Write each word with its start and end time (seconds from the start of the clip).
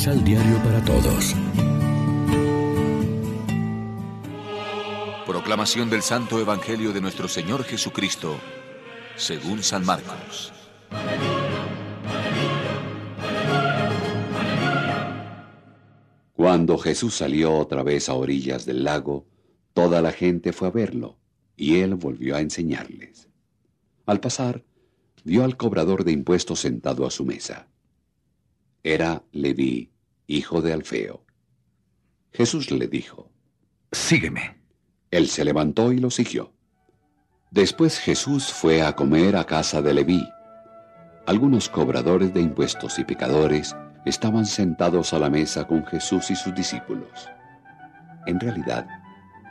Misal 0.00 0.24
Diario 0.24 0.56
para 0.64 0.82
Todos. 0.82 1.36
Proclamación 5.26 5.90
del 5.90 6.00
Santo 6.00 6.40
Evangelio 6.40 6.94
de 6.94 7.02
nuestro 7.02 7.28
Señor 7.28 7.64
Jesucristo, 7.64 8.38
según 9.16 9.62
San 9.62 9.84
Marcos. 9.84 10.54
Cuando 16.32 16.78
Jesús 16.78 17.16
salió 17.16 17.52
otra 17.52 17.82
vez 17.82 18.08
a 18.08 18.14
orillas 18.14 18.64
del 18.64 18.84
lago, 18.84 19.26
toda 19.74 20.00
la 20.00 20.12
gente 20.12 20.54
fue 20.54 20.68
a 20.68 20.70
verlo, 20.70 21.18
y 21.58 21.80
él 21.80 21.94
volvió 21.94 22.36
a 22.36 22.40
enseñarles. 22.40 23.28
Al 24.06 24.18
pasar, 24.18 24.64
vio 25.24 25.44
al 25.44 25.58
cobrador 25.58 26.04
de 26.04 26.12
impuestos 26.12 26.60
sentado 26.60 27.06
a 27.06 27.10
su 27.10 27.26
mesa. 27.26 27.68
Era 28.82 29.22
Leví, 29.32 29.92
hijo 30.26 30.62
de 30.62 30.72
Alfeo. 30.72 31.24
Jesús 32.32 32.70
le 32.70 32.88
dijo, 32.88 33.30
Sígueme. 33.92 34.58
Él 35.10 35.28
se 35.28 35.44
levantó 35.44 35.92
y 35.92 35.98
lo 35.98 36.10
siguió. 36.10 36.52
Después 37.50 37.98
Jesús 37.98 38.52
fue 38.52 38.82
a 38.82 38.94
comer 38.94 39.36
a 39.36 39.44
casa 39.44 39.82
de 39.82 39.92
Leví. 39.92 40.26
Algunos 41.26 41.68
cobradores 41.68 42.32
de 42.32 42.40
impuestos 42.40 42.98
y 42.98 43.04
pecadores 43.04 43.74
estaban 44.06 44.46
sentados 44.46 45.12
a 45.12 45.18
la 45.18 45.28
mesa 45.28 45.66
con 45.66 45.84
Jesús 45.84 46.30
y 46.30 46.36
sus 46.36 46.54
discípulos. 46.54 47.28
En 48.26 48.38
realidad, 48.38 48.86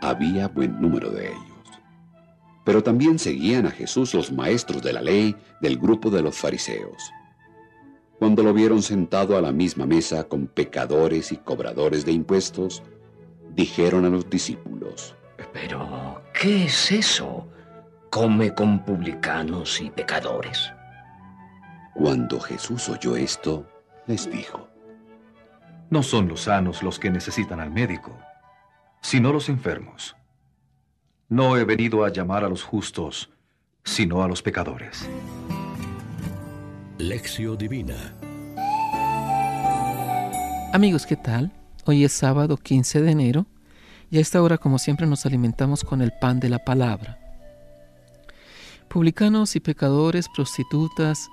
había 0.01 0.47
buen 0.47 0.79
número 0.81 1.11
de 1.11 1.27
ellos. 1.27 1.81
Pero 2.63 2.81
también 2.81 3.19
seguían 3.19 3.65
a 3.65 3.71
Jesús 3.71 4.13
los 4.13 4.31
maestros 4.31 4.81
de 4.81 4.93
la 4.93 5.01
ley 5.01 5.35
del 5.61 5.77
grupo 5.77 6.09
de 6.09 6.21
los 6.21 6.37
fariseos. 6.37 7.11
Cuando 8.19 8.43
lo 8.43 8.53
vieron 8.53 8.81
sentado 8.81 9.37
a 9.37 9.41
la 9.41 9.53
misma 9.53 9.85
mesa 9.85 10.25
con 10.25 10.47
pecadores 10.47 11.31
y 11.31 11.37
cobradores 11.37 12.05
de 12.05 12.11
impuestos, 12.11 12.83
dijeron 13.55 14.03
a 14.03 14.09
los 14.09 14.29
discípulos, 14.29 15.15
Pero, 15.53 16.21
¿qué 16.33 16.65
es 16.65 16.91
eso? 16.91 17.47
Come 18.09 18.53
con 18.53 18.83
publicanos 18.83 19.79
y 19.79 19.89
pecadores. 19.89 20.69
Cuando 21.95 22.41
Jesús 22.41 22.89
oyó 22.89 23.15
esto, 23.15 23.65
les 24.05 24.29
dijo, 24.29 24.67
No 25.89 26.03
son 26.03 26.27
los 26.27 26.41
sanos 26.41 26.83
los 26.83 26.99
que 26.99 27.09
necesitan 27.09 27.61
al 27.61 27.71
médico, 27.71 28.17
sino 29.01 29.31
los 29.31 29.47
enfermos. 29.47 30.17
No 31.29 31.55
he 31.55 31.63
venido 31.63 32.03
a 32.03 32.09
llamar 32.09 32.43
a 32.43 32.49
los 32.49 32.63
justos, 32.63 33.29
sino 33.85 34.23
a 34.23 34.27
los 34.27 34.41
pecadores. 34.41 35.09
Lección 36.99 37.57
Divina. 37.57 38.13
Amigos, 40.73 41.05
¿qué 41.05 41.15
tal? 41.15 41.49
Hoy 41.85 42.03
es 42.03 42.11
sábado 42.11 42.57
15 42.57 43.01
de 43.01 43.11
enero 43.11 43.45
y 44.11 44.17
a 44.17 44.19
esta 44.19 44.43
hora 44.43 44.57
como 44.57 44.79
siempre 44.79 45.07
nos 45.07 45.25
alimentamos 45.25 45.85
con 45.85 46.01
el 46.01 46.11
pan 46.11 46.41
de 46.41 46.49
la 46.49 46.59
palabra. 46.59 47.17
Publicanos 48.89 49.55
y 49.55 49.61
pecadores, 49.61 50.27
prostitutas 50.27 51.29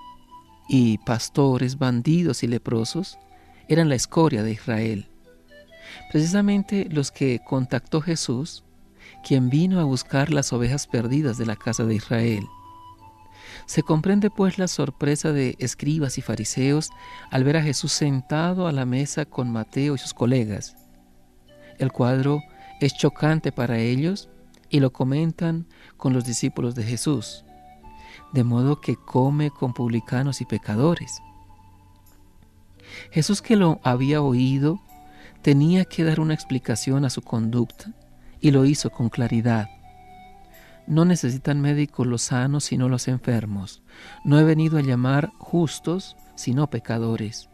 y 0.69 0.99
pastores, 0.99 1.79
bandidos 1.79 2.45
y 2.45 2.47
leprosos 2.47 3.19
eran 3.67 3.89
la 3.89 3.97
escoria 3.97 4.45
de 4.45 4.53
Israel. 4.53 5.09
Precisamente 6.13 6.87
los 6.93 7.11
que 7.11 7.41
contactó 7.45 8.01
Jesús, 8.01 8.63
quien 9.27 9.51
vino 9.51 9.81
a 9.81 9.85
buscar 9.85 10.33
las 10.33 10.53
ovejas 10.53 10.87
perdidas 10.87 11.39
de 11.39 11.47
la 11.47 11.57
casa 11.57 11.83
de 11.85 11.97
Israel. 11.97 12.47
Se 13.67 13.83
comprende 13.83 14.31
pues 14.31 14.59
la 14.59 14.69
sorpresa 14.69 15.33
de 15.33 15.57
escribas 15.59 16.19
y 16.19 16.23
fariseos 16.23 16.91
al 17.31 17.45
ver 17.45 17.57
a 17.57 17.63
Jesús 17.63 17.93
sentado 17.93 18.69
a 18.69 18.73
la 18.73 18.87
mesa 18.87 19.25
con 19.25 19.51
Mateo 19.51 19.97
y 19.97 19.99
sus 19.99 20.15
colegas. 20.15 20.77
El 21.79 21.93
cuadro 21.93 22.43
es 22.81 22.95
chocante 22.97 23.53
para 23.53 23.79
ellos 23.79 24.29
y 24.71 24.81
lo 24.81 24.93
comentan 24.93 25.67
con 25.97 26.13
los 26.13 26.25
discípulos 26.25 26.75
de 26.75 26.85
Jesús, 26.85 27.45
de 28.33 28.45
modo 28.45 28.81
que 28.81 28.97
come 28.97 29.51
con 29.51 29.75
publicanos 29.75 30.41
y 30.41 30.45
pecadores. 30.45 31.21
Jesús 33.11 33.43
que 33.43 33.57
lo 33.57 33.81
había 33.83 34.23
oído 34.23 34.81
tenía 35.43 35.85
que 35.85 36.05
dar 36.05 36.21
una 36.21 36.35
explicación 36.35 37.05
a 37.05 37.11
su 37.11 37.23
conducta 37.23 37.93
y 38.41 38.53
lo 38.53 38.65
hizo 38.65 38.91
con 38.91 39.09
claridad. 39.09 39.69
No 40.87 41.05
necesitan 41.05 41.61
médicos 41.61 42.07
los 42.07 42.23
sanos 42.23 42.65
sino 42.65 42.89
los 42.89 43.09
enfermos. 43.09 43.83
No 44.25 44.39
he 44.39 44.45
venido 44.45 44.79
a 44.79 44.83
llamar 44.83 45.33
justos 45.39 46.17
sino 46.37 46.69
pecadores. 46.69 47.49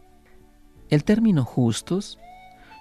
El 0.90 1.04
término 1.04 1.44
justos 1.44 2.18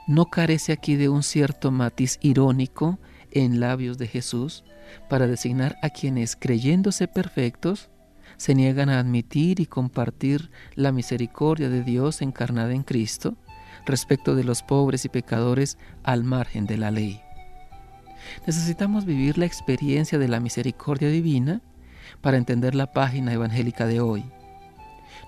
no 0.08 0.26
carece 0.26 0.74
aquí 0.74 0.96
de 0.96 1.10
un 1.10 1.24
cierto 1.24 1.72
matiz 1.72 2.18
irónico 2.22 3.00
en 3.32 3.60
labios 3.60 3.98
de 3.98 4.08
Jesús 4.08 4.66
para 5.10 5.28
designar 5.28 5.78
a 5.82 5.90
quienes, 5.90 6.36
creyéndose 6.36 7.08
perfectos, 7.08 7.90
se 8.38 8.56
niegan 8.56 8.90
a 8.90 9.00
admitir 9.00 9.60
y 9.60 9.66
compartir 9.66 10.52
la 10.76 10.92
misericordia 10.92 11.70
de 11.70 11.84
Dios 11.84 12.22
encarnada 12.22 12.74
en 12.74 12.84
Cristo 12.84 13.38
respecto 13.86 14.36
de 14.36 14.44
los 14.44 14.64
pobres 14.64 15.06
y 15.06 15.10
pecadores 15.10 15.78
al 16.04 16.24
margen 16.24 16.66
de 16.66 16.78
la 16.78 16.92
ley. 16.92 17.22
Necesitamos 18.46 19.06
vivir 19.06 19.38
la 19.38 19.46
experiencia 19.46 20.18
de 20.18 20.28
la 20.28 20.40
misericordia 20.40 21.10
divina 21.10 21.62
para 22.22 22.38
entender 22.38 22.76
la 22.76 22.92
página 22.92 23.34
evangélica 23.34 23.86
de 23.86 24.00
hoy. 24.00 24.26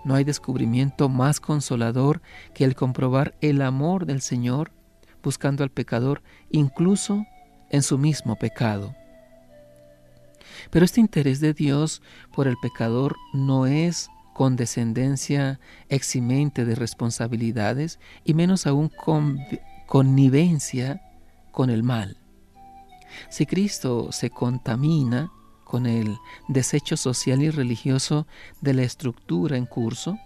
No 0.03 0.15
hay 0.15 0.23
descubrimiento 0.23 1.09
más 1.09 1.39
consolador 1.39 2.21
que 2.53 2.65
el 2.65 2.75
comprobar 2.75 3.35
el 3.41 3.61
amor 3.61 4.05
del 4.05 4.21
Señor 4.21 4.71
buscando 5.23 5.63
al 5.63 5.69
pecador 5.69 6.21
incluso 6.51 7.25
en 7.69 7.81
su 7.81 7.97
mismo 7.97 8.35
pecado. 8.35 8.95
Pero 10.69 10.85
este 10.85 10.99
interés 10.99 11.39
de 11.39 11.53
Dios 11.53 12.01
por 12.33 12.47
el 12.47 12.55
pecador 12.61 13.15
no 13.33 13.65
es 13.65 14.09
condescendencia 14.33 15.59
eximente 15.89 16.65
de 16.65 16.75
responsabilidades 16.75 17.99
y 18.23 18.33
menos 18.33 18.67
aún 18.67 18.91
connivencia 19.87 21.01
con 21.51 21.69
el 21.69 21.83
mal. 21.83 22.17
Si 23.29 23.45
Cristo 23.45 24.11
se 24.11 24.29
contamina 24.29 25.31
con 25.63 25.85
el 25.85 26.17
desecho 26.47 26.97
social 26.97 27.41
y 27.41 27.49
religioso 27.49 28.27
de 28.61 28.73
la 28.73 28.83
estructura 28.83 29.57
en 29.57 29.65
curso, 29.65 30.17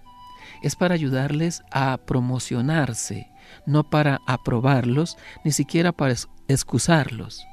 es 0.61 0.75
para 0.75 0.93
ayudarles 0.95 1.63
a 1.71 1.97
promocionarse, 1.97 3.29
no 3.65 3.89
para 3.89 4.19
aprobarlos, 4.27 5.17
ni 5.43 5.51
siquiera 5.51 5.91
para 5.91 6.15
excusarlos. 6.47 7.45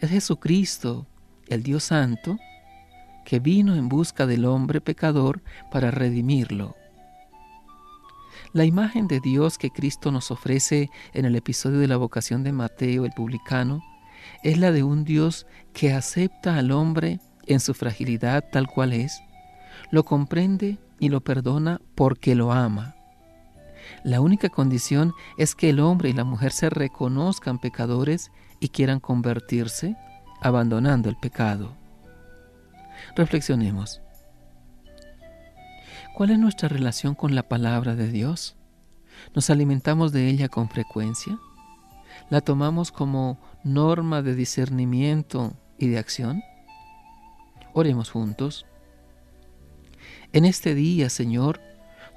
Es 0.00 0.10
Jesucristo, 0.10 1.06
el 1.48 1.62
Dios 1.62 1.84
Santo, 1.84 2.38
que 3.24 3.38
vino 3.38 3.74
en 3.74 3.88
busca 3.88 4.26
del 4.26 4.44
hombre 4.44 4.80
pecador 4.80 5.42
para 5.70 5.90
redimirlo. 5.90 6.76
La 8.52 8.64
imagen 8.64 9.06
de 9.06 9.20
Dios 9.20 9.58
que 9.58 9.70
Cristo 9.70 10.10
nos 10.10 10.30
ofrece 10.30 10.90
en 11.12 11.24
el 11.24 11.36
episodio 11.36 11.78
de 11.78 11.86
la 11.86 11.96
vocación 11.96 12.42
de 12.42 12.52
Mateo 12.52 13.04
el 13.04 13.12
publicano 13.12 13.82
es 14.42 14.58
la 14.58 14.72
de 14.72 14.82
un 14.82 15.04
Dios 15.04 15.46
que 15.72 15.92
acepta 15.92 16.56
al 16.56 16.70
hombre 16.70 17.20
en 17.46 17.60
su 17.60 17.74
fragilidad 17.74 18.44
tal 18.50 18.66
cual 18.66 18.92
es, 18.92 19.22
lo 19.90 20.04
comprende 20.04 20.78
y 20.98 21.08
lo 21.08 21.20
perdona 21.20 21.80
porque 21.94 22.34
lo 22.34 22.52
ama. 22.52 22.94
La 24.04 24.20
única 24.20 24.48
condición 24.48 25.12
es 25.36 25.54
que 25.54 25.70
el 25.70 25.80
hombre 25.80 26.10
y 26.10 26.12
la 26.12 26.24
mujer 26.24 26.52
se 26.52 26.70
reconozcan 26.70 27.58
pecadores 27.58 28.30
y 28.60 28.68
quieran 28.68 29.00
convertirse, 29.00 29.96
abandonando 30.40 31.08
el 31.08 31.16
pecado. 31.16 31.76
Reflexionemos. 33.16 34.00
¿Cuál 36.14 36.30
es 36.30 36.38
nuestra 36.38 36.68
relación 36.68 37.14
con 37.14 37.34
la 37.34 37.48
palabra 37.48 37.94
de 37.94 38.08
Dios? 38.08 38.56
¿Nos 39.34 39.50
alimentamos 39.50 40.12
de 40.12 40.28
ella 40.28 40.48
con 40.48 40.68
frecuencia? 40.68 41.38
¿La 42.28 42.40
tomamos 42.40 42.92
como 42.92 43.38
norma 43.64 44.22
de 44.22 44.34
discernimiento 44.34 45.54
y 45.78 45.88
de 45.88 45.98
acción? 45.98 46.42
Oremos 47.72 48.10
juntos. 48.10 48.66
En 50.32 50.44
este 50.44 50.74
día, 50.74 51.08
Señor, 51.08 51.60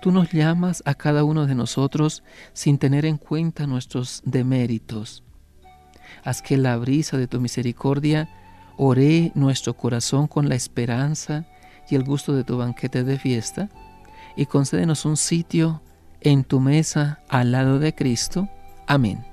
tú 0.02 0.12
nos 0.12 0.32
llamas 0.32 0.84
a 0.86 0.94
cada 0.94 1.24
uno 1.24 1.46
de 1.48 1.56
nosotros 1.56 2.24
sin 2.54 2.78
tener 2.78 3.06
en 3.06 3.18
cuenta 3.18 3.66
nuestros 3.66 4.22
deméritos. 4.26 5.24
Haz 6.24 6.42
que 6.42 6.58
la 6.58 6.78
brisa 6.78 7.18
de 7.18 7.28
tu 7.28 7.40
misericordia 7.40 8.30
ore 8.78 9.32
nuestro 9.36 9.76
corazón 9.76 10.28
con 10.28 10.50
la 10.50 10.56
esperanza 10.56 11.46
y 11.90 11.96
el 11.96 12.04
gusto 12.04 12.34
de 12.34 12.44
tu 12.44 12.58
banquete 12.58 13.04
de 13.04 13.20
fiesta, 13.20 13.70
y 14.36 14.46
concédenos 14.46 15.06
un 15.06 15.18
sitio 15.18 15.82
en 16.22 16.44
tu 16.44 16.60
mesa 16.60 17.20
al 17.30 17.52
lado 17.52 17.80
de 17.80 17.94
Cristo. 17.94 18.50
Amén. 18.88 19.33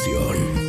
Pan 0.00 0.59